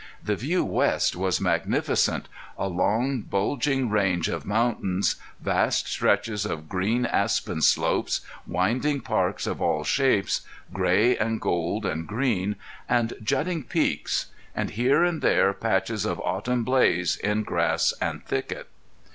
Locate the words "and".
11.15-11.39, 11.85-12.07, 12.89-13.13, 14.55-14.71, 15.03-15.21, 18.01-18.25